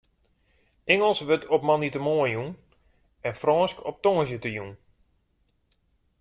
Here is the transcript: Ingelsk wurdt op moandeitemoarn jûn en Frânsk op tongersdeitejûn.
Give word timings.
Ingelsk 0.93 1.23
wurdt 1.27 1.47
op 1.55 1.61
moandeitemoarn 1.65 2.31
jûn 2.35 2.53
en 3.27 3.35
Frânsk 3.41 3.77
op 3.89 3.97
tongersdeitejûn. 4.03 4.73